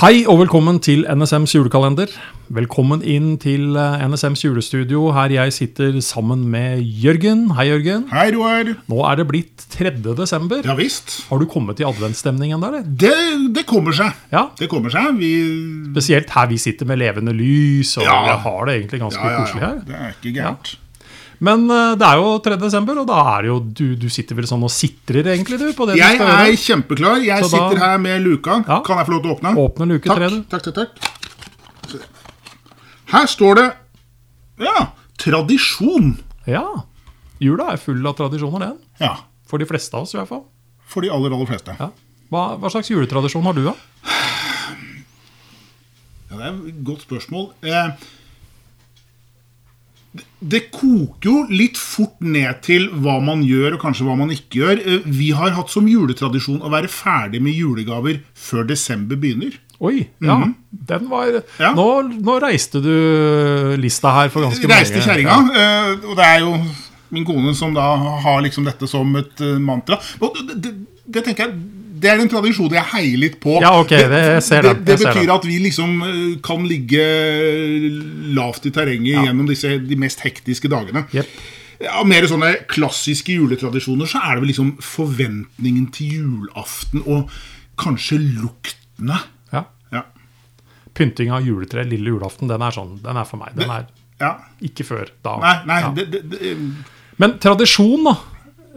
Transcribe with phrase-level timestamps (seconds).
[0.00, 2.08] Hei og velkommen til NSMs julekalender.
[2.56, 7.42] Velkommen inn til eh, NSMs julestudio, her jeg sitter sammen med Jørgen.
[7.58, 8.06] Hei, Jørgen.
[8.08, 8.70] Hei, Roar.
[8.88, 9.92] Nå er det blitt 3.
[10.16, 10.64] desember.
[10.64, 11.18] Ja visst.
[11.28, 12.86] Har du kommet i adventsstemning ennå, eller?
[12.88, 13.12] Det,
[13.58, 14.16] det kommer seg.
[14.32, 14.46] Ja.
[14.58, 15.12] Det kommer seg.
[15.20, 15.32] Vi
[15.90, 18.16] Spesielt her vi sitter med levende lys, og Ja.
[18.30, 19.68] vi har det egentlig ganske Ja, ja, koselig ja.
[19.74, 19.82] her.
[19.90, 20.76] Det er ikke gærent.
[21.40, 22.56] Men eh, det er jo 3.
[22.60, 25.70] desember, og da er det jo Du, du sitter vel sånn og sitrer, egentlig, du?
[25.72, 26.60] på det Jeg du skal er gjøre?
[26.66, 27.22] kjempeklar.
[27.24, 28.58] Jeg Så da- sitter her med luka.
[28.68, 28.80] Ja.
[28.84, 29.54] Kan jeg få lov til å åpne?
[29.56, 30.42] Åpne luke Takk, tre, du.
[30.52, 30.90] takk, takk, takk.
[33.10, 33.68] Her står det
[34.60, 36.18] Ja, tradisjon.
[36.46, 36.64] Ja.
[37.40, 38.76] Jula er full av tradisjoner, den.
[39.00, 39.14] Ja.
[39.48, 40.44] For de fleste av oss, i hvert fall.
[40.86, 41.72] For de aller, aller fleste.
[41.80, 41.88] Ja.
[42.30, 43.72] Hva, hva slags juletradisjon har du, da?
[46.30, 47.48] Ja, det er et godt spørsmål.
[47.64, 47.88] Eh,
[50.42, 54.60] det- koker jo litt fort ned til hva man gjør, og kanskje hva man ikke
[54.60, 54.80] gjør.
[54.86, 59.52] Eh, vi har hatt som juletradisjon å være ferdig med julegaver før desember begynner.
[59.80, 60.36] Oi, ja.
[60.72, 61.42] Den var.
[61.58, 61.72] Ja.
[61.74, 61.86] nå,
[62.20, 65.06] nå reiste du lista her for ganske Reiste mange.
[65.06, 65.94] kjerringa, Ja.
[66.08, 66.64] og det er jo
[67.10, 69.98] min kone som da har liksom dette som et eh, mantra.
[70.20, 70.74] Og det, det,
[71.10, 71.54] det tenker jeg
[72.00, 73.58] det er en tradisjon jeg heier litt på.
[73.62, 77.04] Ja, ok, det- det, det jeg betyr at vi liksom eh, kan ligge
[78.36, 81.04] lavt i terrenget gjennom disse, de mest hektiske dagene.
[81.14, 81.26] Yep.
[81.96, 87.30] Av mer sånne klassiske juletradisjoner så er det vel liksom forventningen til julaften og
[87.80, 89.16] kanskje luktene.
[89.54, 89.64] Ja.
[89.94, 90.02] Ja.
[90.96, 93.54] Pynting av juletre lille julaften, den er sånn, den er for meg.
[93.56, 93.86] Den er
[94.20, 94.34] ja.
[94.60, 95.38] ikke før da.
[95.40, 95.92] Nei, nei Ja.
[95.96, 96.56] det, det, det,
[97.20, 98.16] Men tradisjon, da.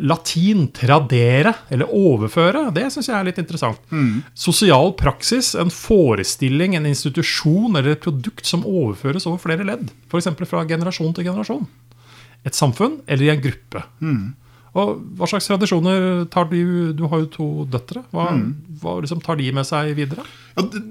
[0.02, 3.78] Latin tradere, eller overføre, det syns jeg er litt interessant.
[3.94, 4.24] Mm.
[4.34, 9.92] Sosial praksis, en forestilling, en institusjon eller et produkt som overføres over flere ledd.
[10.10, 10.32] F.eks.
[10.50, 11.68] fra generasjon til generasjon.
[12.44, 13.84] Et samfunn eller i en gruppe.
[14.02, 14.34] Mm.
[14.74, 18.02] Og Hva slags tradisjoner tar du Du har jo to døtre.
[18.12, 18.56] Hva, Mm.
[18.82, 20.26] hva liksom tar de med seg videre?
[20.58, 20.82] Ja, det,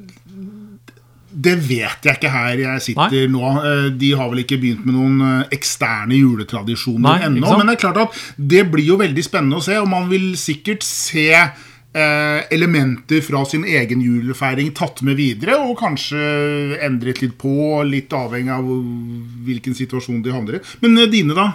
[1.34, 3.42] det vet jeg ikke her jeg sitter nå.
[3.64, 7.52] Eh, De har vel ikke begynt med noen eh, eksterne juletradisjoner Nei, ennå.
[7.58, 10.32] Men det er klart at det blir jo veldig spennende å se, og man vil
[10.40, 17.36] sikkert se eh, elementer fra sin egen julefeiring tatt med videre, og kanskje endret litt
[17.40, 18.68] på, litt avhengig av
[19.46, 20.64] hvilken situasjon de havner i.
[20.84, 21.50] Men eh, dine, da?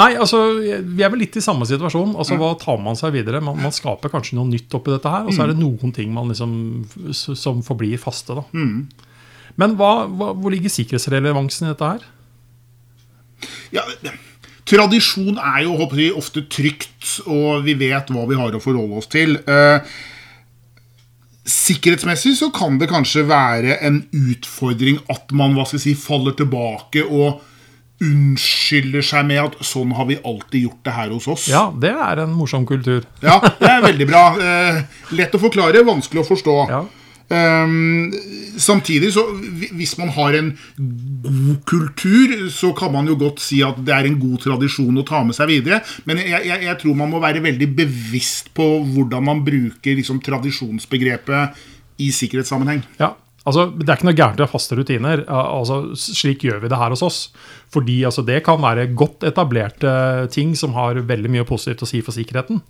[0.00, 2.14] Nei, altså, Vi er vel litt i samme situasjon.
[2.16, 3.42] altså Hva tar man seg videre?
[3.44, 6.12] Man, man skaper kanskje noe nytt oppi dette her, og så er det noen ting
[6.14, 6.52] man liksom,
[7.12, 8.38] som forblir faste.
[8.38, 8.46] da.
[9.60, 12.06] Men hva, hva, hvor ligger sikkerhetsrelevansen i dette her?
[13.74, 13.84] Ja,
[14.68, 19.00] tradisjon er jo håper jeg, ofte trygt, og vi vet hva vi har å forholde
[19.02, 19.36] oss til.
[19.44, 19.92] Eh,
[21.52, 26.36] sikkerhetsmessig så kan det kanskje være en utfordring at man hva skal jeg si, faller
[26.38, 27.42] tilbake og
[28.02, 31.46] unnskylder seg med at sånn har vi alltid gjort det her hos oss.
[31.52, 33.04] Ja, det er en morsom kultur.
[33.22, 34.24] Ja, det er veldig bra.
[34.42, 34.82] Eh,
[35.16, 36.56] lett å forklare, vanskelig å forstå.
[36.72, 36.82] Ja.
[37.32, 38.12] Um,
[38.60, 39.22] samtidig, så
[39.72, 40.50] hvis man har en
[41.22, 45.06] god kultur, så kan man jo godt si at det er en god tradisjon å
[45.08, 45.80] ta med seg videre.
[46.08, 50.20] Men jeg, jeg, jeg tror man må være veldig bevisst på hvordan man bruker liksom,
[50.26, 51.62] tradisjonsbegrepet
[52.02, 52.84] i sikkerhetssammenheng.
[53.00, 53.14] Ja,
[53.48, 55.24] altså Det er ikke noe gærent å ha faste rutiner.
[55.26, 57.18] Altså Slik gjør vi det her hos oss.
[57.72, 59.92] Fordi altså, Det kan være godt etablerte
[60.34, 62.62] ting som har veldig mye positivt å si for sikkerheten.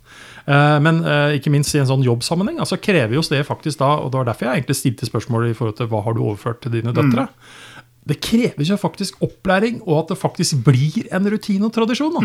[0.47, 3.93] Eh, men eh, ikke minst i en sånn jobbsammenheng altså krever jo det faktisk da,
[4.03, 6.59] og det var derfor jeg egentlig stilte spørsmålet i forhold til hva har du overført
[6.65, 7.29] til dine døtre.
[8.03, 12.17] Det kreves jo faktisk opplæring, og at det faktisk blir en rutine og tradisjon.
[12.17, 12.23] da.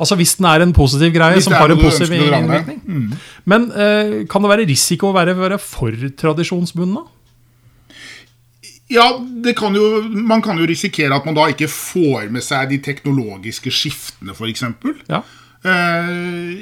[0.00, 2.82] Altså Hvis den er en positiv greie som har en positiv innvirkning.
[2.84, 3.16] innvirkning.
[3.44, 7.08] Men eh, kan det være risiko å være, være for tradisjonsbunden?
[8.90, 12.72] Ja, det kan jo, Man kan jo risikere at man da ikke får med seg
[12.72, 14.64] de teknologiske skiftene, f.eks.
[15.10, 15.22] Ja.
[15.60, 16.12] Eh,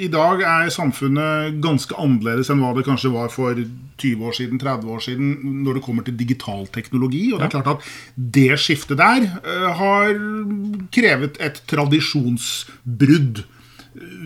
[0.03, 4.59] I dag er samfunnet ganske annerledes enn hva det kanskje var for 20 år siden,
[4.61, 5.29] 30 år siden,
[5.65, 7.29] når det kommer til digital teknologi.
[7.33, 7.93] Og det er klart at
[8.39, 10.13] det skiftet der eh, har
[10.95, 13.45] krevet et tradisjonsbrudd.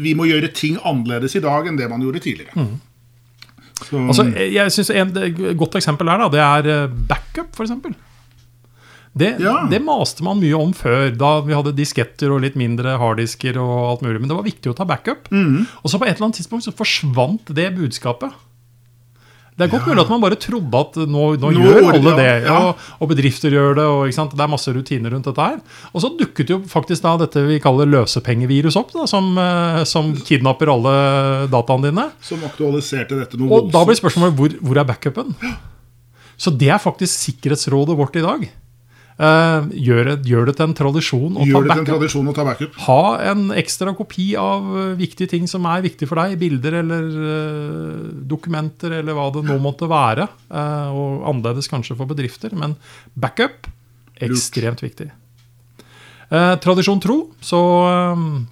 [0.03, 2.67] Vi må gjøre ting annerledes i dag enn det man gjorde tidligere.
[3.89, 7.73] Så, Altså, jeg synes En et godt eksempel her da, det er eh, backup, f.eks.
[9.15, 9.67] Det, Ja.
[9.69, 13.59] det maste man mye om før, da vi hadde disketter og litt mindre harddisker.
[13.61, 15.29] og alt mulig, Men det var viktig å ta backup.
[15.31, 15.67] Mm.
[15.85, 18.33] Og så på et eller annet tidspunkt så forsvant det budskapet.
[19.53, 22.29] Det er godt mulig at man bare trodde at nå, nå, Nå gjør alle det.
[22.49, 23.85] Og, og bedrifter gjør det.
[23.85, 24.31] og?
[24.33, 25.59] Det er masse rutiner rundt dette her.
[25.93, 30.15] Og så dukket jo faktisk da dette vi kaller løsepengevirus opp, da, som, eh, som
[30.17, 30.95] kidnapper alle
[31.53, 32.09] dataene dine.
[32.25, 35.37] som aktualiserte dette noe Og da blir spørsmålet hvor, hvor er backupen?
[36.41, 38.49] Så det er faktisk sikkerhetsrådet vårt i dag.
[39.23, 42.23] Eh, gjør, det, gjør, det, til en tradisjon å gjør ta backup.
[42.33, 42.79] Å ta backup.
[42.89, 46.35] Ha en ekstra kopi av uh, viktige ting som er viktige for deg.
[46.41, 50.27] Bilder eller uh, dokumenter eller hva det nå måtte være.
[50.51, 52.57] Uh, og annerledes kanskje for bedrifter.
[52.59, 52.75] Men
[53.15, 53.71] backup
[54.23, 55.11] ekstremt viktig.
[56.63, 57.59] tradisjon tro, så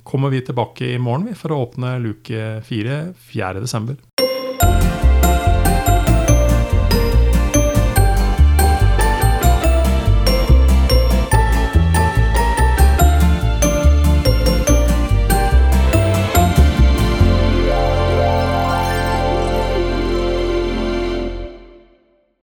[0.05, 2.99] kommer vi tilbake i morgen for å åpne luke 4
[3.31, 4.10] 4.12.